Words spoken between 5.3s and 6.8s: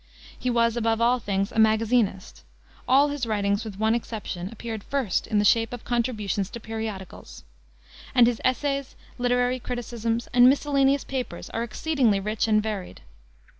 the shape of contributions to